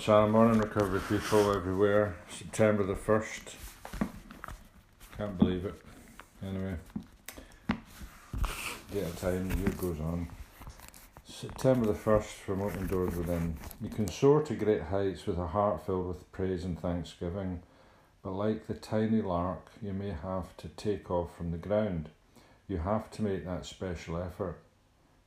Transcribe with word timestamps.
Sam. 0.00 0.30
Morning, 0.30 0.58
recovery 0.58 1.00
people 1.06 1.52
everywhere. 1.54 2.16
September 2.30 2.84
the 2.84 2.94
1st. 2.94 3.54
Can't 5.18 5.36
believe 5.36 5.66
it. 5.66 5.74
Anyway, 6.42 6.76
at 7.68 8.96
a 8.96 9.16
time, 9.16 9.50
the 9.50 9.56
year 9.58 9.68
goes 9.76 10.00
on. 10.00 10.26
September 11.26 11.84
the 11.84 11.92
1st 11.92 12.22
from 12.22 12.62
Open 12.62 12.86
Doors 12.86 13.14
Within. 13.14 13.58
You 13.82 13.90
can 13.90 14.08
soar 14.08 14.42
to 14.44 14.54
great 14.54 14.80
heights 14.80 15.26
with 15.26 15.36
a 15.36 15.48
heart 15.48 15.84
filled 15.84 16.08
with 16.08 16.32
praise 16.32 16.64
and 16.64 16.80
thanksgiving, 16.80 17.60
but 18.22 18.30
like 18.30 18.68
the 18.68 18.74
tiny 18.74 19.20
lark, 19.20 19.70
you 19.82 19.92
may 19.92 20.12
have 20.22 20.56
to 20.58 20.68
take 20.68 21.10
off 21.10 21.36
from 21.36 21.50
the 21.50 21.58
ground. 21.58 22.08
You 22.68 22.78
have 22.78 23.10
to 23.10 23.22
make 23.22 23.44
that 23.44 23.66
special 23.66 24.16
effort. 24.16 24.62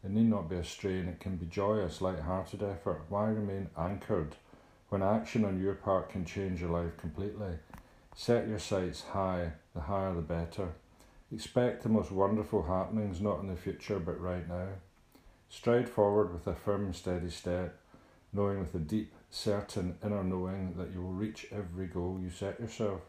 It 0.04 0.10
need 0.10 0.32
not 0.32 0.50
be 0.50 0.56
a 0.56 0.64
strain, 0.64 1.08
it 1.10 1.20
can 1.20 1.36
be 1.36 1.46
joyous, 1.46 2.02
light-hearted 2.02 2.64
effort. 2.64 3.04
Why 3.08 3.28
remain 3.28 3.70
anchored 3.78 4.36
when 4.94 5.02
action 5.02 5.44
on 5.44 5.60
your 5.60 5.74
part 5.74 6.12
can 6.12 6.24
change 6.24 6.62
your 6.62 6.70
life 6.70 6.96
completely? 6.98 7.58
Set 8.16 8.48
your 8.48 8.60
sights 8.60 9.02
high, 9.02 9.54
the 9.74 9.82
higher 9.82 10.14
the 10.14 10.22
better. 10.22 10.68
Expect 11.32 11.82
the 11.82 11.90
most 11.90 12.12
wonderful 12.12 12.62
happenings 12.62 13.20
not 13.20 13.40
in 13.40 13.48
the 13.48 13.56
future 13.56 13.98
but 13.98 14.22
right 14.22 14.48
now. 14.48 14.68
Stride 15.50 15.90
forward 15.90 16.32
with 16.32 16.46
a 16.46 16.54
firm, 16.54 16.94
steady 16.94 17.32
step, 17.32 17.76
knowing 18.32 18.60
with 18.60 18.76
a 18.76 18.78
deep, 18.78 19.16
certain 19.32 19.98
inner 20.06 20.24
knowing 20.24 20.76
that 20.78 20.92
you 20.94 21.02
will 21.02 21.14
reach 21.14 21.48
every 21.52 21.88
goal 21.88 22.20
you 22.22 22.30
set 22.30 22.60
yourself. 22.60 23.02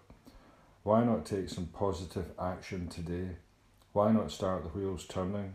Why 0.84 1.05
not 1.05 1.27
take 1.27 1.51
some 1.51 1.66
positive 1.66 2.30
action 2.41 2.89
today? 2.89 3.37
Why 3.92 4.11
not 4.11 4.30
start 4.30 4.62
the 4.62 4.70
wheels 4.70 5.05
turning? 5.05 5.53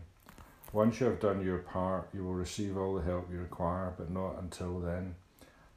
Once 0.72 1.00
you 1.00 1.06
have 1.06 1.18
done 1.18 1.44
your 1.44 1.58
part, 1.58 2.08
you 2.14 2.22
will 2.22 2.34
receive 2.34 2.76
all 2.76 2.94
the 2.94 3.02
help 3.02 3.28
you 3.32 3.40
require, 3.40 3.92
but 3.98 4.12
not 4.12 4.38
until 4.40 4.78
then. 4.78 5.16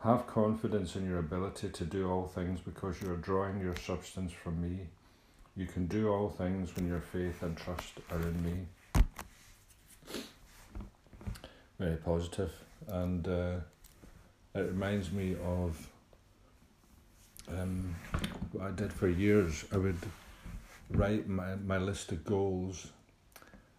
Have 0.03 0.27
confidence 0.27 0.97
in 0.97 1.07
your 1.07 1.19
ability 1.19 1.69
to 1.69 1.85
do 1.85 2.11
all 2.11 2.27
things 2.27 2.59
because 2.59 3.01
you 3.01 3.09
are 3.09 3.15
drawing 3.15 3.61
your 3.61 3.77
substance 3.77 4.33
from 4.33 4.61
me. 4.61 4.87
You 5.55 5.65
can 5.65 5.87
do 5.87 6.09
all 6.09 6.27
things 6.27 6.75
when 6.75 6.89
your 6.89 6.99
faith 6.99 7.41
and 7.41 7.55
trust 7.55 7.93
are 8.11 8.19
in 8.19 8.43
me. 8.43 9.03
Very 11.79 11.95
positive, 11.95 12.51
and 12.89 13.25
uh, 13.25 13.55
it 14.53 14.59
reminds 14.59 15.09
me 15.13 15.37
of 15.41 15.87
um, 17.47 17.95
what 18.51 18.67
I 18.67 18.71
did 18.71 18.91
for 18.91 19.07
years. 19.07 19.63
I 19.71 19.77
would 19.77 19.99
write 20.89 21.29
my, 21.29 21.55
my 21.55 21.77
list 21.77 22.11
of 22.11 22.25
goals 22.25 22.87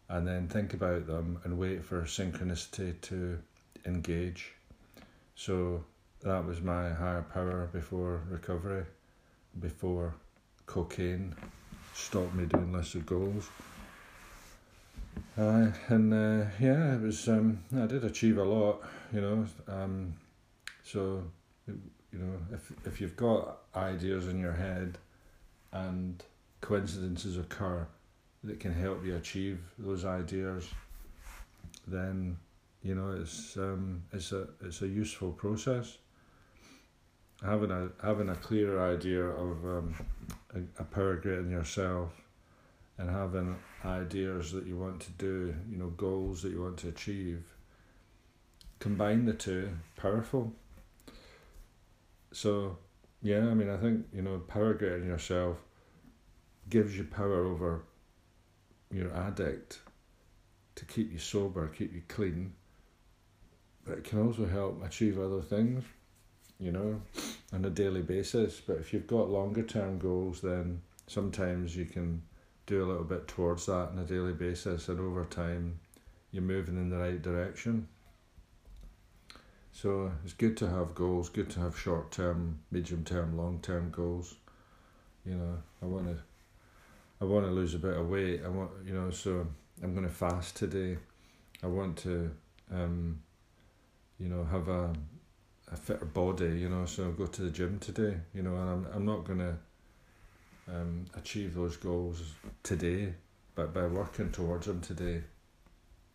and 0.08 0.26
then 0.26 0.48
think 0.48 0.72
about 0.72 1.06
them 1.06 1.38
and 1.44 1.58
wait 1.58 1.84
for 1.84 2.00
synchronicity 2.04 2.98
to 3.02 3.38
engage. 3.84 4.52
So 5.36 5.84
that 6.24 6.44
was 6.44 6.60
my 6.62 6.90
higher 6.90 7.22
power 7.22 7.68
before 7.72 8.22
recovery, 8.30 8.84
before 9.60 10.14
cocaine 10.66 11.34
stopped 11.94 12.34
me 12.34 12.46
doing 12.46 12.72
lists 12.72 12.94
of 12.94 13.06
goals. 13.06 13.48
Uh, 15.38 15.68
and 15.88 16.12
uh, 16.12 16.46
yeah, 16.58 16.94
it 16.94 17.00
was. 17.02 17.28
Um, 17.28 17.60
I 17.76 17.86
did 17.86 18.04
achieve 18.04 18.38
a 18.38 18.44
lot, 18.44 18.82
you 19.12 19.20
know. 19.20 19.46
Um, 19.68 20.14
so, 20.82 21.24
you 21.66 21.78
know, 22.18 22.38
if 22.52 22.72
if 22.84 23.00
you've 23.00 23.16
got 23.16 23.58
ideas 23.76 24.28
in 24.28 24.40
your 24.40 24.52
head, 24.52 24.98
and 25.72 26.22
coincidences 26.60 27.36
occur, 27.36 27.86
that 28.44 28.60
can 28.60 28.72
help 28.72 29.04
you 29.04 29.16
achieve 29.16 29.60
those 29.78 30.04
ideas, 30.04 30.68
then 31.86 32.36
you 32.82 32.94
know 32.94 33.10
it's 33.20 33.56
um, 33.56 34.02
it's 34.12 34.32
a 34.32 34.48
it's 34.62 34.82
a 34.82 34.88
useful 34.88 35.32
process. 35.32 35.98
Having 37.44 37.70
a 37.70 37.90
having 38.02 38.28
a 38.30 38.36
clear 38.36 38.80
idea 38.80 39.24
of 39.24 39.64
um, 39.64 39.94
a, 40.54 40.82
a 40.82 40.84
power 40.84 41.16
greater 41.16 41.42
than 41.42 41.50
yourself, 41.50 42.12
and 42.96 43.10
having 43.10 43.56
ideas 43.84 44.52
that 44.52 44.66
you 44.66 44.76
want 44.78 45.00
to 45.00 45.10
do, 45.12 45.54
you 45.70 45.76
know, 45.76 45.88
goals 45.88 46.42
that 46.42 46.52
you 46.52 46.62
want 46.62 46.78
to 46.78 46.88
achieve. 46.88 47.44
Combine 48.78 49.26
the 49.26 49.34
two, 49.34 49.70
powerful. 49.96 50.52
So, 52.32 52.78
yeah, 53.22 53.46
I 53.46 53.54
mean, 53.54 53.70
I 53.70 53.76
think 53.76 54.06
you 54.12 54.22
know, 54.22 54.38
power 54.38 54.74
greater 54.74 54.98
than 54.98 55.08
yourself 55.08 55.58
gives 56.68 56.96
you 56.96 57.04
power 57.04 57.44
over 57.44 57.82
your 58.90 59.14
addict 59.14 59.80
to 60.76 60.84
keep 60.84 61.12
you 61.12 61.18
sober, 61.18 61.68
keep 61.68 61.94
you 61.94 62.02
clean, 62.08 62.54
but 63.84 63.98
it 63.98 64.04
can 64.04 64.26
also 64.26 64.46
help 64.46 64.82
achieve 64.84 65.18
other 65.18 65.42
things, 65.42 65.84
you 66.58 66.72
know, 66.72 67.00
on 67.52 67.64
a 67.64 67.70
daily 67.70 68.02
basis. 68.02 68.60
But 68.60 68.78
if 68.78 68.92
you've 68.92 69.06
got 69.06 69.30
longer 69.30 69.62
term 69.62 69.98
goals, 69.98 70.40
then 70.40 70.80
sometimes 71.06 71.76
you 71.76 71.84
can 71.84 72.22
do 72.66 72.84
a 72.84 72.86
little 72.86 73.04
bit 73.04 73.28
towards 73.28 73.66
that 73.66 73.90
on 73.90 73.98
a 73.98 74.04
daily 74.04 74.32
basis, 74.32 74.88
and 74.88 74.98
over 75.00 75.24
time, 75.24 75.78
you're 76.32 76.42
moving 76.42 76.76
in 76.76 76.90
the 76.90 76.96
right 76.96 77.20
direction. 77.20 77.88
So 79.72 80.12
it's 80.24 80.32
good 80.32 80.56
to 80.58 80.68
have 80.68 80.94
goals, 80.94 81.28
good 81.28 81.50
to 81.50 81.60
have 81.60 81.78
short 81.78 82.12
term, 82.12 82.60
medium 82.70 83.04
term, 83.04 83.36
long 83.36 83.58
term 83.60 83.90
goals. 83.90 84.36
You 85.26 85.34
know, 85.34 85.58
I 85.82 85.86
want 85.86 86.06
to 86.06 86.16
I 87.20 87.24
want 87.24 87.46
to 87.46 87.52
lose 87.52 87.74
a 87.74 87.78
bit 87.78 87.96
of 87.96 88.08
weight. 88.08 88.42
I 88.44 88.48
want, 88.48 88.70
you 88.86 88.92
know, 88.94 89.10
so 89.10 89.46
I'm 89.82 89.94
going 89.94 90.06
to 90.06 90.12
fast 90.12 90.56
today. 90.56 90.98
I 91.62 91.66
want 91.66 91.96
to, 91.98 92.30
um, 92.72 93.20
you 94.18 94.28
know, 94.28 94.44
have 94.44 94.68
a, 94.68 94.92
a 95.74 95.76
fitter 95.76 96.04
body, 96.04 96.58
you 96.58 96.68
know, 96.68 96.86
so 96.86 97.04
I'll 97.04 97.12
go 97.12 97.26
to 97.26 97.42
the 97.42 97.50
gym 97.50 97.78
today, 97.78 98.16
you 98.34 98.42
know, 98.42 98.56
and 98.56 98.70
I'm, 98.70 98.86
I'm 98.94 99.04
not 99.04 99.24
going 99.24 99.40
to 99.40 99.54
um, 100.68 101.04
achieve 101.14 101.54
those 101.54 101.76
goals 101.76 102.22
today, 102.62 103.12
but 103.54 103.74
by 103.74 103.86
working 103.86 104.30
towards 104.32 104.66
them 104.66 104.80
today, 104.80 105.22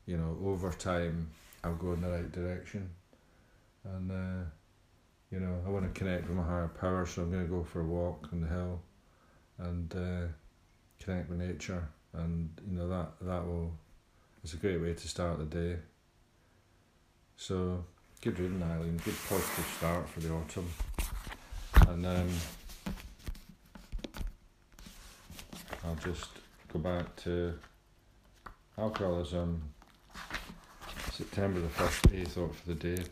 you 0.05 0.17
know, 0.17 0.37
over 0.43 0.71
time, 0.71 1.29
I'll 1.63 1.75
go 1.75 1.93
in 1.93 2.01
the 2.01 2.09
right 2.09 2.31
direction. 2.31 2.89
And, 3.83 4.11
uh, 4.11 4.45
you 5.31 5.39
know, 5.39 5.61
I 5.65 5.69
want 5.69 5.93
to 5.93 5.99
connect 5.99 6.27
with 6.27 6.37
my 6.37 6.43
higher 6.43 6.67
power, 6.67 7.05
so 7.05 7.21
I'm 7.21 7.31
going 7.31 7.45
to 7.45 7.51
go 7.51 7.63
for 7.63 7.81
a 7.81 7.85
walk 7.85 8.29
on 8.33 8.41
the 8.41 8.47
hill 8.47 8.81
and, 9.59 9.93
uh, 9.95 10.27
connect 10.99 11.29
with 11.29 11.39
nature, 11.39 11.87
and 12.13 12.49
you 12.69 12.77
know 12.77 12.87
that 12.89 13.11
that 13.21 13.45
will. 13.45 13.71
It's 14.43 14.53
a 14.53 14.57
great 14.57 14.81
way 14.81 14.93
to 14.93 15.07
start 15.07 15.37
the 15.39 15.45
day. 15.45 15.79
So, 17.35 17.83
good 18.21 18.39
reading, 18.39 18.61
Eileen. 18.63 18.97
Good 19.03 19.15
positive 19.27 19.73
start 19.77 20.09
for 20.09 20.19
the 20.19 20.31
autumn, 20.33 20.69
and 21.87 22.05
um, 22.05 22.29
I'll 25.85 25.95
just 25.95 26.29
go 26.71 26.79
back 26.79 27.15
to 27.23 27.53
alcoholism. 28.77 29.61
September 31.11 31.59
the 31.59 31.69
first, 31.69 32.05
a 32.13 32.25
thought 32.25 32.55
for 32.55 32.67
the 32.67 32.75
day. 32.75 33.03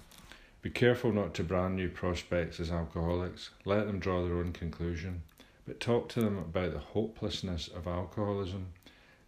Be 0.61 0.69
careful 0.69 1.11
not 1.11 1.33
to 1.35 1.43
brand 1.43 1.75
new 1.75 1.89
prospects 1.89 2.59
as 2.59 2.71
alcoholics. 2.71 3.49
Let 3.65 3.87
them 3.87 3.99
draw 3.99 4.23
their 4.23 4.37
own 4.37 4.53
conclusion 4.53 5.23
but 5.67 5.81
talk 5.81 6.07
to 6.07 6.21
them 6.21 6.37
about 6.37 6.71
the 6.71 6.79
hopelessness 6.79 7.67
of 7.67 7.87
alcoholism. 7.87 8.67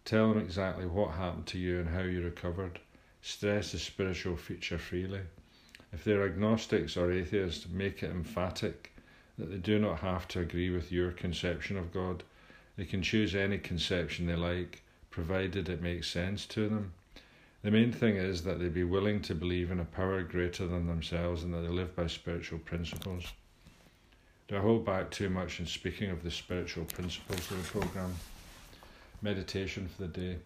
Tell 0.06 0.30
them 0.30 0.38
exactly 0.38 0.86
what 0.86 1.10
happened 1.10 1.46
to 1.48 1.58
you 1.58 1.78
and 1.78 1.90
how 1.90 2.00
you 2.00 2.22
recovered. 2.22 2.80
Stress 3.20 3.72
the 3.72 3.78
spiritual 3.78 4.36
feature 4.36 4.78
freely. 4.78 5.20
If 5.92 6.04
they're 6.04 6.24
agnostics 6.24 6.96
or 6.96 7.12
atheists, 7.12 7.68
make 7.68 8.02
it 8.02 8.10
emphatic 8.10 8.92
that 9.38 9.50
they 9.50 9.58
do 9.58 9.78
not 9.78 10.00
have 10.00 10.28
to 10.28 10.40
agree 10.40 10.70
with 10.70 10.92
your 10.92 11.10
conception 11.10 11.76
of 11.76 11.92
God. 11.92 12.22
They 12.76 12.84
can 12.84 13.02
choose 13.02 13.34
any 13.34 13.58
conception 13.58 14.26
they 14.26 14.36
like, 14.36 14.82
provided 15.10 15.68
it 15.68 15.82
makes 15.82 16.08
sense 16.08 16.46
to 16.46 16.68
them. 16.68 16.92
The 17.62 17.70
main 17.70 17.92
thing 17.92 18.16
is 18.16 18.42
that 18.44 18.58
they 18.58 18.68
be 18.68 18.84
willing 18.84 19.20
to 19.22 19.34
believe 19.34 19.70
in 19.70 19.80
a 19.80 19.84
power 19.84 20.22
greater 20.22 20.66
than 20.66 20.86
themselves 20.86 21.42
and 21.42 21.52
that 21.52 21.60
they 21.60 21.68
live 21.68 21.94
by 21.94 22.06
spiritual 22.06 22.58
principles. 22.60 23.24
Do 24.48 24.56
I 24.56 24.60
hold 24.60 24.84
back 24.84 25.10
too 25.10 25.28
much 25.28 25.60
in 25.60 25.66
speaking 25.66 26.10
of 26.10 26.22
the 26.22 26.30
spiritual 26.30 26.84
principles 26.86 27.50
of 27.50 27.58
the 27.58 27.78
programme? 27.78 28.14
Meditation 29.22 29.88
for 29.88 30.02
the 30.02 30.08
day. 30.08 30.38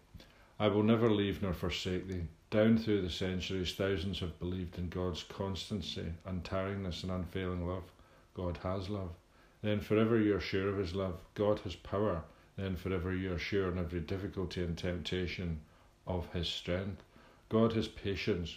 I 0.59 0.67
will 0.67 0.83
never 0.83 1.09
leave 1.09 1.41
nor 1.41 1.53
forsake 1.53 2.07
thee. 2.07 2.23
Down 2.55 2.77
through 2.77 3.01
the 3.01 3.09
centuries, 3.09 3.73
thousands 3.73 4.21
have 4.21 4.39
believed 4.39 4.77
in 4.77 4.87
God's 4.87 5.23
constancy, 5.23 6.13
untiringness, 6.25 7.03
and 7.03 7.11
unfailing 7.11 7.67
love. 7.67 7.83
God 8.33 8.55
has 8.63 8.89
love. 8.89 9.09
Then 9.61 9.81
forever 9.81 10.17
you 10.17 10.37
are 10.37 10.39
sure 10.39 10.69
of 10.69 10.77
his 10.77 10.95
love. 10.95 11.19
God 11.33 11.59
has 11.65 11.75
power. 11.75 12.23
Then 12.55 12.77
forever 12.77 13.13
you 13.13 13.33
are 13.33 13.37
sure 13.37 13.69
in 13.69 13.77
every 13.77 13.99
difficulty 13.99 14.63
and 14.63 14.77
temptation 14.77 15.59
of 16.07 16.31
his 16.31 16.47
strength. 16.47 17.03
God 17.49 17.73
has 17.73 17.89
patience 17.89 18.55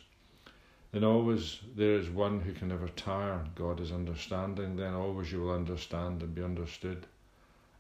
then 0.93 1.03
always 1.03 1.59
there 1.75 1.95
is 1.95 2.09
one 2.09 2.41
who 2.41 2.53
can 2.53 2.69
never 2.69 2.89
tire. 2.89 3.45
God 3.57 3.81
is 3.81 3.91
understanding, 3.91 4.77
then 4.77 4.95
always 4.95 5.33
you 5.33 5.43
will 5.43 5.53
understand 5.53 6.23
and 6.23 6.33
be 6.37 6.45
understood. 6.45 7.05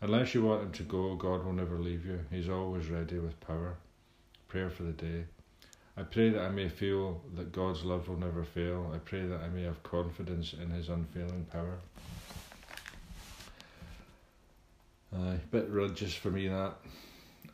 Unless 0.00 0.34
you 0.34 0.42
want 0.42 0.64
him 0.64 0.72
to 0.72 0.82
go, 0.82 1.14
God 1.14 1.44
will 1.44 1.52
never 1.52 1.78
leave 1.78 2.04
you. 2.04 2.24
He's 2.28 2.48
always 2.48 2.88
ready 2.88 3.20
with 3.20 3.38
power. 3.40 3.76
Prayer 4.48 4.68
for 4.68 4.82
the 4.82 4.92
day. 4.92 5.24
I 5.98 6.02
pray 6.04 6.28
that 6.30 6.42
I 6.42 6.48
may 6.50 6.68
feel 6.68 7.20
that 7.34 7.50
God's 7.50 7.84
love 7.84 8.08
will 8.08 8.18
never 8.18 8.44
fail. 8.44 8.92
I 8.94 8.98
pray 8.98 9.26
that 9.26 9.40
I 9.40 9.48
may 9.48 9.64
have 9.64 9.82
confidence 9.82 10.52
in 10.52 10.70
His 10.70 10.88
unfailing 10.90 11.44
power. 11.50 11.78
Uh, 15.12 15.32
a 15.32 15.40
bit 15.50 15.68
religious 15.68 16.14
for 16.14 16.30
me 16.30 16.46
that. 16.46 16.74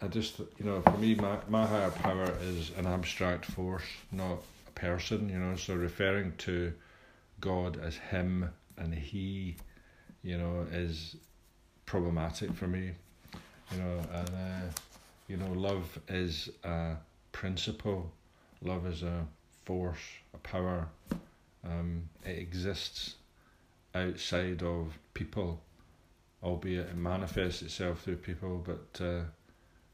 I 0.03 0.09
just, 0.09 0.41
you 0.41 0.67
know, 0.67 0.83
for 0.83 0.99
me, 0.99 1.15
my, 1.15 1.39
my 1.49 1.65
higher 1.65 1.91
power 1.91 2.37
is 2.43 2.71
an 2.77 2.87
abstract 2.87 3.47
force, 3.47 3.87
not 4.13 4.43
a 4.67 4.71
person, 4.73 5.31
you 5.31 5.39
know, 5.39 5.57
so 5.57 5.75
referring 5.75 6.35
to 6.39 6.75
God 7.41 7.81
as 7.83 7.97
Him 7.97 8.51
and 8.77 8.95
He, 8.95 9.57
you 10.23 10.37
know, 10.37 10.67
is 10.71 11.17
problematic 11.87 12.53
for 12.53 12.67
me, 12.67 12.91
you 13.73 13.79
know, 13.79 14.01
and, 14.13 14.29
uh, 14.29 14.71
you 15.29 15.39
know, 15.39 15.51
love 15.53 15.99
is 16.09 16.51
a 16.65 16.97
principle, 17.33 18.13
love 18.65 18.87
is 18.87 19.03
a 19.03 19.27
force, 19.65 19.99
a 20.35 20.39
power, 20.39 20.89
um, 21.65 22.09
it 22.25 22.39
exists 22.39 23.15
outside 23.95 24.63
of 24.63 24.99
people 25.15 25.61
albeit 26.45 26.89
it 26.89 26.97
manifests 26.97 27.63
itself 27.63 28.03
through 28.03 28.17
people, 28.17 28.63
but 28.65 29.05
uh, 29.05 29.23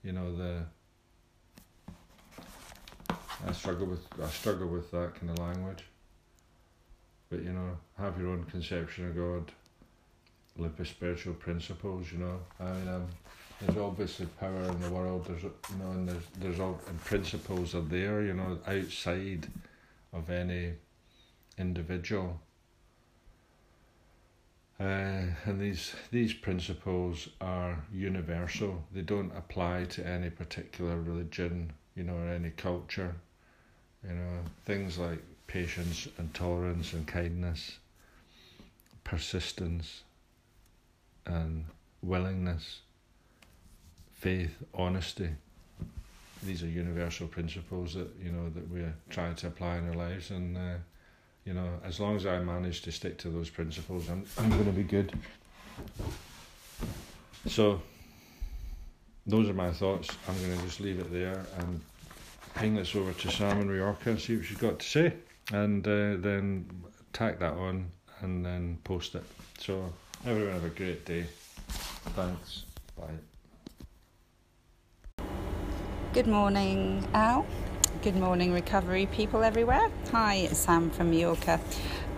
you 0.02 0.12
know 0.12 0.34
the 0.37 0.64
I 3.46 3.52
struggle 3.52 3.87
with 3.87 4.05
I 4.22 4.28
struggle 4.28 4.67
with 4.67 4.90
that 4.90 5.14
kind 5.14 5.31
of 5.31 5.38
language. 5.38 5.84
But 7.31 7.44
you 7.44 7.52
know, 7.52 7.78
have 7.96 8.19
your 8.19 8.31
own 8.31 8.44
conception 8.44 9.08
of 9.08 9.17
God, 9.17 9.52
live 10.58 10.76
by 10.76 10.84
spiritual 10.84 11.34
principles. 11.34 12.11
You 12.12 12.19
know, 12.19 12.40
I 12.58 12.72
mean, 12.72 12.88
um, 12.88 13.06
there's 13.61 13.79
obviously 13.79 14.27
power 14.39 14.62
in 14.62 14.81
the 14.81 14.91
world. 14.91 15.27
There's 15.27 15.43
you 15.43 15.53
know, 15.79 15.91
and 15.91 16.09
there's 16.09 16.25
there's 16.39 16.61
all 16.61 16.81
and 16.89 17.01
principles 17.05 17.75
are 17.75 17.83
there. 17.83 18.23
You 18.23 18.35
know, 18.35 18.59
outside 18.67 19.47
of 20.12 20.31
any 20.31 20.75
individual 21.59 22.41
uh, 24.81 25.27
and 25.45 25.61
these 25.61 25.95
these 26.11 26.33
principles 26.33 27.29
are 27.41 27.85
universal. 27.93 28.83
They 28.95 29.03
don't 29.03 29.31
apply 29.37 29.85
to 29.91 30.06
any 30.06 30.31
particular 30.31 30.99
religion, 30.99 31.75
you 31.95 32.05
know, 32.05 32.17
or 32.17 32.29
any 32.29 32.51
culture. 32.51 33.15
You 34.03 34.15
know, 34.15 34.39
things 34.65 34.97
like 34.97 35.23
patience 35.47 36.09
and 36.17 36.33
tolerance 36.33 36.95
and 36.95 37.06
kindness, 37.06 37.79
persistence 39.05 40.03
and 41.27 41.67
willingness, 42.03 42.81
faith, 44.20 44.55
honesty. 44.75 45.31
These 46.43 46.62
are 46.62 46.69
universal 46.69 47.26
principles 47.26 47.94
that 47.94 48.08
you 48.22 48.31
know 48.31 48.49
that 48.50 48.70
we're 48.70 48.94
trying 49.08 49.34
to 49.37 49.46
apply 49.46 49.78
in 49.78 49.88
our 49.88 49.94
lives, 49.94 50.31
and 50.31 50.56
uh, 50.56 50.76
you 51.44 51.55
know, 51.55 51.69
as 51.84 51.99
long 52.00 52.17
as 52.17 52.26
I 52.26 52.38
manage 52.38 52.82
to 52.82 52.93
stick 52.93 53.19
to 53.19 53.28
those 53.28 53.50
principles, 53.50 54.08
I'm 54.08 54.25
I'm 54.38 54.50
going 54.50 54.67
to 54.67 54.72
be 54.72 54.82
good. 54.82 55.12
So, 57.46 57.81
those 59.26 59.49
are 59.49 59.55
my 59.55 59.70
thoughts. 59.72 60.08
I'm 60.28 60.38
going 60.38 60.58
to 60.58 60.64
just 60.64 60.81
leave 60.81 60.99
it 60.99 61.11
there 61.11 61.43
and 61.58 61.81
ping 62.55 62.75
this 62.75 62.94
over 62.94 63.12
to 63.12 63.31
Sam 63.31 63.61
in 63.61 63.69
Mallorca 63.69 64.11
and 64.11 64.20
see 64.20 64.37
what 64.37 64.44
she's 64.44 64.58
got 64.58 64.78
to 64.81 64.87
say, 64.87 65.14
and 65.52 65.87
uh, 65.87 66.17
then 66.19 66.69
tack 67.14 67.38
that 67.38 67.55
on 67.55 67.90
and 68.20 68.44
then 68.44 68.78
post 68.84 69.14
it. 69.14 69.25
So, 69.58 69.90
everyone 70.26 70.52
have 70.52 70.64
a 70.64 70.69
great 70.69 71.06
day. 71.06 71.26
Thanks. 72.14 72.64
Bye. 72.99 73.40
Good 76.12 76.27
morning, 76.27 77.07
Al. 77.15 77.47
Good 78.03 78.17
morning, 78.17 78.53
recovery 78.53 79.07
people 79.07 79.45
everywhere. 79.45 79.93
Hi, 80.11 80.35
it's 80.35 80.59
Sam 80.59 80.91
from 80.91 81.12
Mallorca. 81.12 81.61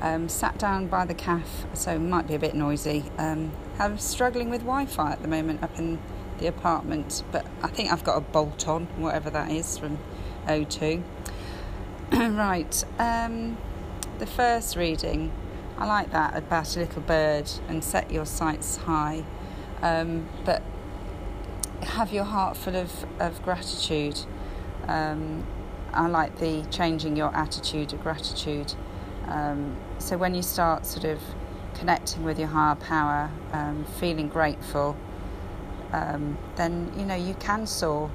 Um, 0.00 0.30
sat 0.30 0.56
down 0.56 0.86
by 0.86 1.04
the 1.04 1.12
cafe, 1.12 1.68
so 1.74 1.98
might 1.98 2.26
be 2.26 2.34
a 2.34 2.38
bit 2.38 2.54
noisy. 2.54 3.04
Um, 3.18 3.52
I'm 3.78 3.98
struggling 3.98 4.48
with 4.48 4.62
Wi-Fi 4.62 5.12
at 5.12 5.20
the 5.20 5.28
moment 5.28 5.62
up 5.62 5.78
in 5.78 5.98
the 6.38 6.46
apartment, 6.46 7.22
but 7.30 7.44
I 7.62 7.68
think 7.68 7.92
I've 7.92 8.02
got 8.02 8.16
a 8.16 8.22
bolt 8.22 8.66
on, 8.66 8.86
whatever 8.96 9.28
that 9.28 9.50
is 9.50 9.76
from 9.76 9.98
O2. 10.46 11.02
right, 12.12 12.84
um, 12.98 13.58
the 14.20 14.26
first 14.26 14.74
reading, 14.74 15.30
I 15.76 15.84
like 15.84 16.12
that 16.12 16.34
about 16.34 16.74
a 16.76 16.78
little 16.78 17.02
bird 17.02 17.50
and 17.68 17.84
set 17.84 18.10
your 18.10 18.24
sights 18.24 18.76
high, 18.76 19.22
um, 19.82 20.30
but 20.46 20.62
have 21.82 22.12
your 22.12 22.24
heart 22.24 22.56
full 22.56 22.76
of, 22.76 23.04
of 23.20 23.42
gratitude. 23.42 24.18
Um, 24.88 25.46
I 25.92 26.06
like 26.08 26.38
the 26.38 26.64
changing 26.70 27.16
your 27.16 27.34
attitude 27.34 27.92
of 27.92 28.02
gratitude. 28.02 28.74
Um, 29.26 29.76
so 29.98 30.16
when 30.16 30.34
you 30.34 30.42
start 30.42 30.86
sort 30.86 31.04
of 31.04 31.20
connecting 31.74 32.24
with 32.24 32.38
your 32.38 32.48
higher 32.48 32.74
power, 32.76 33.30
um, 33.52 33.84
feeling 33.98 34.28
grateful, 34.28 34.96
um, 35.92 36.38
then 36.56 36.92
you 36.96 37.04
know 37.04 37.14
you 37.14 37.34
can 37.34 37.66
soar. 37.66 38.10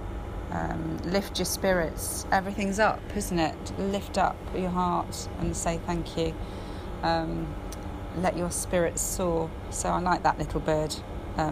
Um, 0.51 0.97
lift 1.03 1.39
your 1.39 1.45
spirits. 1.45 2.25
Everything's 2.31 2.79
up, 2.79 3.01
isn't 3.15 3.37
it? 3.37 3.79
Lift 3.79 4.17
up 4.17 4.37
your 4.55 4.69
heart 4.69 5.27
and 5.39 5.55
say 5.55 5.79
thank 5.85 6.17
you. 6.17 6.33
Um, 7.03 7.53
let 8.17 8.37
your 8.37 8.49
spirits 8.49 9.01
soar. 9.01 9.51
So 9.69 9.89
I 9.89 9.99
like 9.99 10.23
that 10.23 10.39
little 10.39 10.61
bird 10.61 10.95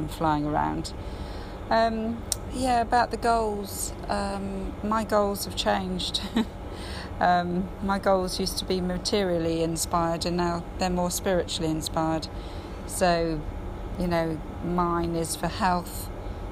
flying 0.09 0.45
around. 0.45 0.93
Um, 1.69 2.23
yeah, 2.53 2.81
about 2.81 3.11
the 3.11 3.17
goals. 3.17 3.93
Um, 4.07 4.73
my 4.83 5.03
goals 5.03 5.45
have 5.45 5.55
changed. 5.55 6.21
um, 7.19 7.67
my 7.81 7.97
goals 7.97 8.39
used 8.39 8.57
to 8.59 8.65
be 8.65 8.81
materially 8.81 9.63
inspired, 9.63 10.25
and 10.25 10.37
now 10.37 10.63
they're 10.77 10.89
more 10.89 11.11
spiritually 11.11 11.71
inspired. 11.71 12.27
So, 12.87 13.41
you 13.99 14.07
know, 14.07 14.39
mine 14.63 15.15
is 15.15 15.35
for 15.35 15.47
health, 15.47 16.09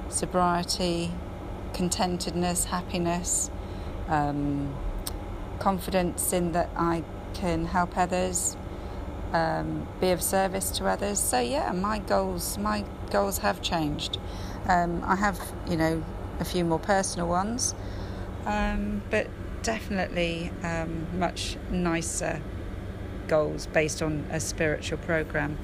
sobriety, 0.08 1.12
contentedness, 1.72 2.66
happiness, 2.66 3.50
um, 4.08 4.74
confidence 5.58 6.32
in 6.32 6.52
that 6.52 6.70
I 6.76 7.04
can 7.34 7.66
help 7.66 7.96
others, 7.96 8.56
um, 9.34 9.86
be 10.00 10.12
of 10.12 10.22
service 10.22 10.70
to 10.70 10.86
others. 10.86 11.18
So 11.18 11.40
yeah, 11.40 11.72
my 11.72 11.98
goals, 11.98 12.56
my 12.56 12.84
goals 13.10 13.38
have 13.38 13.60
changed. 13.60 14.18
Um, 14.68 15.02
I 15.04 15.16
have, 15.16 15.38
you 15.68 15.76
know, 15.76 16.02
a 16.40 16.44
few 16.44 16.64
more 16.64 16.78
personal 16.78 17.28
ones, 17.28 17.74
um, 18.46 19.02
but 19.10 19.26
definitely 19.62 20.50
um, 20.62 21.06
much 21.18 21.56
nicer 21.70 22.40
goals 23.26 23.66
based 23.66 24.02
on 24.02 24.24
a 24.30 24.38
spiritual 24.38 24.98
program. 24.98 25.58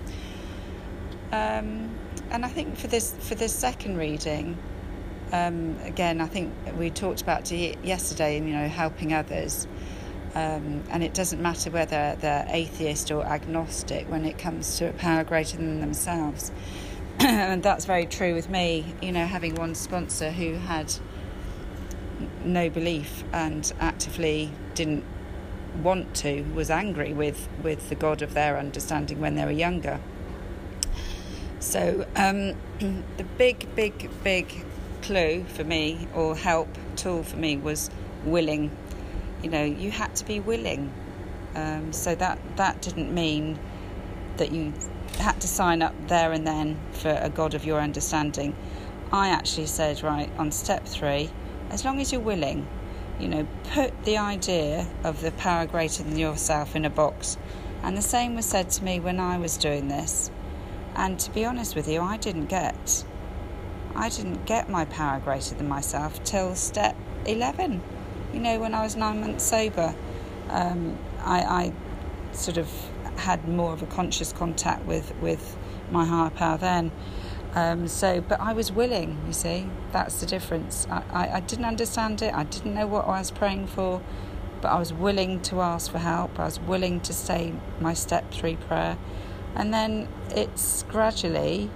Um, 1.32 1.96
and 2.30 2.44
I 2.44 2.48
think 2.48 2.76
for 2.76 2.88
this 2.88 3.14
for 3.20 3.36
this 3.36 3.54
second 3.54 3.96
reading, 3.98 4.58
um, 5.32 5.76
again, 5.84 6.20
I 6.20 6.26
think 6.26 6.52
we 6.76 6.90
talked 6.90 7.22
about 7.22 7.50
yesterday, 7.52 8.36
you 8.36 8.52
know, 8.52 8.68
helping 8.68 9.12
others. 9.12 9.68
Um, 10.34 10.84
and 10.90 11.02
it 11.02 11.12
doesn't 11.12 11.42
matter 11.42 11.70
whether 11.70 12.16
they're 12.20 12.46
atheist 12.49 13.10
or 13.10 13.25
agnostic 13.25 14.08
when 14.08 14.25
it 14.25 14.38
comes 14.38 14.78
to 14.78 14.88
a 14.88 14.92
power 14.92 15.25
greater 15.25 15.56
than 15.56 15.80
themselves. 15.80 16.52
and 17.18 17.62
that's 17.62 17.84
very 17.84 18.06
true 18.06 18.34
with 18.34 18.49
me. 18.49 18.94
You 19.02 19.12
know, 19.12 19.26
having 19.26 19.56
one 19.56 19.75
sponsor 19.75 20.30
who 20.30 20.54
had 20.54 20.92
no 22.44 22.70
belief 22.70 23.25
and 23.32 23.72
actively 23.80 24.52
didn't 24.75 25.04
want 25.82 26.14
to, 26.16 26.42
was 26.54 26.70
angry 26.70 27.12
with, 27.12 27.49
with 27.62 27.88
the 27.88 27.94
God 27.94 28.22
of 28.22 28.34
their 28.34 28.58
understanding 28.58 29.20
when 29.20 29.34
they 29.34 29.44
were 29.44 29.50
younger. 29.50 30.00
So, 31.60 32.06
um, 32.16 32.54
the 33.16 33.25
big, 33.37 33.75
big, 33.75 34.10
big 34.25 34.64
clue 35.02 35.44
for 35.44 35.64
me, 35.64 36.08
or 36.14 36.37
help 36.37 36.68
tool 36.96 37.22
for 37.22 37.37
me, 37.37 37.56
was 37.56 37.90
willing. 38.25 38.70
You 39.42 39.50
know, 39.50 39.64
you 39.64 39.90
had 39.90 40.14
to 40.16 40.25
be 40.25 40.40
willing. 40.40 40.92
Um, 41.54 41.92
so 41.92 42.14
that 42.14 42.38
that 42.56 42.80
didn't 42.80 43.12
mean 43.12 43.59
that 44.37 44.52
you 44.52 44.73
had 45.18 45.40
to 45.40 45.49
sign 45.49 45.82
up 45.82 45.94
there 46.06 46.32
and 46.32 46.47
then 46.47 46.78
for 46.92 47.11
a 47.20 47.28
God 47.28 47.54
of 47.54 47.64
your 47.64 47.80
understanding. 47.80 48.54
I 49.12 49.28
actually 49.28 49.66
said, 49.66 50.02
right, 50.02 50.30
on 50.38 50.52
step 50.52 50.87
three, 50.87 51.30
as 51.70 51.85
long 51.85 52.00
as 52.00 52.12
you're 52.12 52.20
willing, 52.20 52.66
you 53.18 53.28
know, 53.28 53.47
put 53.73 54.04
the 54.04 54.18
idea 54.18 54.87
of 55.04 55.20
the 55.20 55.32
power 55.32 55.66
greater 55.66 56.02
than 56.02 56.16
yourself 56.16 56.76
in 56.76 56.85
a 56.85 56.90
box. 56.90 57.37
And 57.82 57.97
the 57.97 58.02
same 58.02 58.37
was 58.37 58.47
said 58.47 58.70
to 58.70 58.85
me 58.85 59.00
when 59.00 59.18
I 59.18 59.37
was 59.38 59.56
doing 59.56 59.88
this. 59.88 60.30
And 60.94 61.18
to 61.20 61.30
be 61.30 61.44
honest 61.44 61.75
with 61.75 61.88
you, 61.88 62.00
I 62.00 62.16
didn't 62.16 62.47
get 62.47 63.04
I 63.94 64.09
didn't 64.09 64.47
get 64.47 64.70
my 64.70 64.85
power 64.85 65.18
greater 65.18 65.54
than 65.54 65.68
myself 65.68 66.23
till 66.23 66.54
step 66.54 66.97
11. 67.26 67.82
You 68.32 68.40
know, 68.40 68.58
when 68.60 68.75
I 68.75 68.82
was 68.82 68.96
nine 68.96 69.20
months 69.20 69.44
sober, 69.44 69.94
um, 70.49 70.99
I, 71.25 71.40
I 71.40 71.72
sort 72.32 72.58
of 72.58 72.70
had 73.16 73.49
more 73.49 73.72
of 73.72 73.82
a 73.82 73.87
conscious 73.87 74.32
contact 74.32 74.84
with, 74.87 75.14
with 75.16 75.56
my 75.90 76.04
higher 76.04 76.30
power 76.30 76.56
then. 76.56 76.92
Um, 77.54 77.88
so, 77.88 78.20
but 78.20 78.40
I 78.40 78.52
was 78.52 78.70
willing, 78.70 79.20
you 79.26 79.32
see, 79.32 79.66
that's 79.90 80.20
the 80.20 80.26
difference. 80.26 80.87
I, 80.88 81.02
I, 81.10 81.28
I, 81.37 81.40
didn't 81.40 81.64
understand 81.64 82.22
it, 82.22 82.32
I 82.32 82.44
didn't 82.44 82.75
know 82.75 82.87
what 82.87 83.06
I 83.06 83.18
was 83.18 83.32
praying 83.32 83.66
for, 83.66 84.00
but 84.60 84.68
I 84.68 84.78
was 84.78 84.92
willing 84.92 85.40
to 85.42 85.60
ask 85.60 85.90
for 85.90 85.99
help. 85.99 86.38
I 86.38 86.44
was 86.44 86.60
willing 86.60 87.00
to 87.00 87.12
say 87.12 87.54
my 87.80 87.94
step 87.94 88.30
three 88.30 88.56
prayer. 88.56 88.96
And 89.56 89.75
then 89.75 90.08
it's 90.30 90.84
gradually 90.84 91.70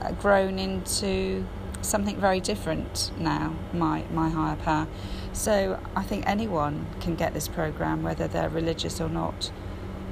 uh, 0.00 0.12
grown 0.12 0.60
into 0.60 1.46
something 1.80 2.20
very 2.20 2.38
different 2.38 3.10
now, 3.18 3.56
my, 3.72 4.04
my 4.12 4.28
higher 4.28 4.56
power. 4.56 4.86
So 5.32 5.80
I 5.96 6.02
think 6.02 6.24
anyone 6.26 6.86
can 7.00 7.14
get 7.14 7.32
this 7.32 7.48
program, 7.48 8.02
whether 8.02 8.28
they're 8.28 8.50
religious 8.50 9.00
or 9.00 9.08
not. 9.08 9.50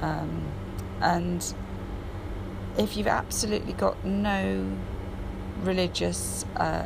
Um, 0.01 0.51
and 0.99 1.53
if 2.77 2.97
you've 2.97 3.07
absolutely 3.07 3.73
got 3.73 4.03
no 4.03 4.77
religious 5.61 6.45
uh, 6.55 6.85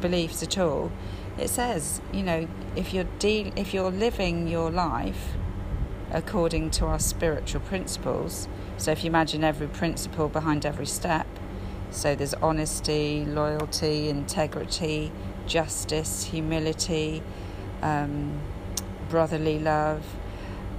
beliefs 0.00 0.42
at 0.42 0.58
all, 0.58 0.90
it 1.38 1.48
says, 1.50 2.00
you 2.12 2.22
know, 2.22 2.48
if 2.76 2.94
you're 2.94 3.08
deal- 3.18 3.52
if 3.56 3.74
you're 3.74 3.90
living 3.90 4.48
your 4.48 4.70
life 4.70 5.34
according 6.12 6.70
to 6.70 6.86
our 6.86 6.98
spiritual 6.98 7.60
principles, 7.60 8.48
so 8.76 8.92
if 8.92 9.02
you 9.04 9.08
imagine 9.08 9.44
every 9.44 9.66
principle 9.66 10.28
behind 10.28 10.64
every 10.64 10.86
step, 10.86 11.26
so 11.90 12.14
there's 12.14 12.34
honesty, 12.34 13.24
loyalty, 13.24 14.08
integrity, 14.08 15.12
justice, 15.46 16.24
humility, 16.24 17.22
um, 17.82 18.40
brotherly 19.08 19.58
love, 19.58 20.04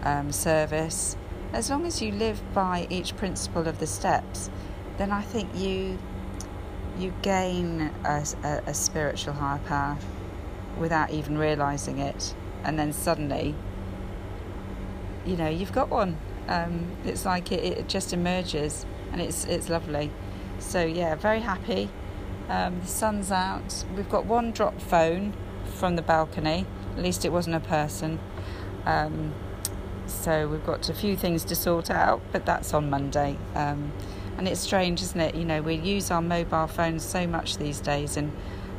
um, 0.04 0.32
service. 0.32 1.18
As 1.54 1.70
long 1.70 1.86
as 1.86 2.02
you 2.02 2.12
live 2.12 2.42
by 2.54 2.88
each 2.90 3.16
principle 3.16 3.68
of 3.68 3.80
the 3.80 3.88
steps, 3.88 4.50
then 4.98 5.12
I 5.12 5.22
think 5.22 5.50
you 5.56 5.98
you 6.98 7.14
gain 7.22 7.92
a, 8.06 8.26
a, 8.44 8.62
a 8.68 8.74
spiritual 8.74 9.34
higher 9.34 9.60
power 9.60 9.98
without 10.78 11.12
even 11.12 11.38
realizing 11.38 12.00
it, 12.00 12.34
and 12.64 12.80
then 12.80 12.94
suddenly, 12.94 13.54
you 15.26 15.36
know, 15.36 15.50
you've 15.50 15.74
got 15.74 15.90
one. 15.90 16.18
Um, 16.48 16.96
it's 17.04 17.26
like 17.26 17.52
it, 17.52 17.64
it 17.64 17.90
just 17.90 18.14
emerges, 18.14 18.86
and 19.12 19.22
it's 19.22 19.46
it's 19.46 19.70
lovely. 19.70 20.12
So 20.60 20.86
yeah, 20.86 21.16
very 21.16 21.42
happy. 21.42 21.90
Um, 22.50 22.82
the 22.82 22.88
sun's 22.88 23.32
out. 23.32 23.86
We've 23.96 24.10
got 24.10 24.26
one 24.26 24.52
drop 24.52 24.80
phone 24.80 25.34
from 25.66 25.96
the 25.96 26.02
balcony. 26.02 26.66
At 26.96 27.04
least 27.04 27.26
it 27.26 27.32
wasn't 27.32 27.56
a 27.56 27.60
person. 27.60 28.20
Um, 28.86 29.34
so 30.06 30.48
we've 30.48 30.66
got 30.66 30.88
a 30.90 30.94
few 30.94 31.16
things 31.16 31.44
to 31.46 31.56
sort 31.56 31.90
out, 31.90 32.22
but 32.32 32.46
that's 32.46 32.74
on 32.74 32.90
Monday. 32.90 33.38
Um, 33.56 33.92
and 34.38 34.48
it's 34.48 34.60
strange, 34.60 35.02
isn't 35.02 35.20
it? 35.20 35.36
You 35.36 35.46
know, 35.46 35.62
we 35.62 35.76
use 35.76 36.12
our 36.12 36.22
mobile 36.22 36.68
phones 36.68 37.04
so 37.04 37.26
much 37.26 37.58
these 37.58 37.80
days, 37.80 38.18
and 38.18 38.32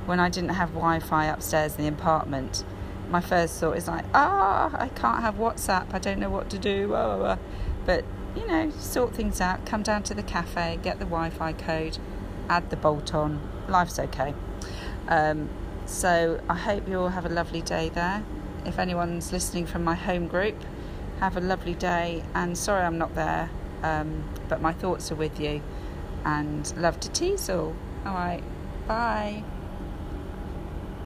when 0.05 0.21
I 0.21 0.29
didn't 0.29 0.51
have 0.51 0.71
Wi-Fi 0.71 1.27
upstairs 1.27 1.77
in 1.77 1.83
the 1.83 1.89
apartment, 1.89 2.65
my 3.11 3.21
first 3.21 3.59
thought 3.59 3.77
is 3.77 3.89
like, 3.89 4.05
ah, 4.15 4.71
I 4.75 4.89
can't 4.89 5.23
have 5.23 5.37
WhatsApp. 5.37 5.93
I 5.93 5.99
don't 5.99 6.19
know 6.19 6.31
what 6.31 6.51
to 6.51 6.59
do. 6.59 6.89
But 7.85 8.05
you 8.37 8.47
know, 8.47 8.71
sort 8.71 9.15
things 9.15 9.41
out. 9.41 9.65
Come 9.65 9.83
down 9.83 10.03
to 10.05 10.15
the 10.15 10.23
cafe, 10.23 10.79
get 10.83 10.99
the 10.99 11.05
Wi-Fi 11.07 11.55
code, 11.55 11.99
add 12.49 12.71
the 12.71 12.77
bolt 12.77 13.15
on. 13.15 13.41
Life's 13.69 13.99
okay. 13.99 14.35
Um, 15.09 15.49
so 15.87 16.41
I 16.49 16.55
hope 16.55 16.89
you 16.89 17.01
all 17.01 17.09
have 17.09 17.27
a 17.27 17.29
lovely 17.29 17.63
day 17.63 17.89
there. 17.89 18.25
If 18.65 18.79
anyone's 18.79 19.33
listening 19.33 19.67
from 19.67 19.85
my 19.85 19.95
home 19.95 20.27
group, 20.27 20.57
have 21.21 21.37
a 21.37 21.41
lovely 21.41 21.75
day. 21.75 22.25
And 22.35 22.59
sorry 22.59 22.85
I'm 22.85 22.99
not 22.99 23.15
there, 23.15 23.51
um, 23.83 24.25
but 24.49 24.61
my 24.61 24.73
thoughts 24.73 25.13
are 25.13 25.17
with 25.17 25.39
you. 25.41 25.63
And 26.25 26.77
love 26.77 26.99
to 27.01 27.11
tease 27.11 27.49
all. 27.49 27.75
All 28.05 28.15
right, 28.15 28.43
bye. 28.89 29.45